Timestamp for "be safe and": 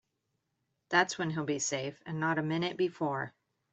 1.45-2.19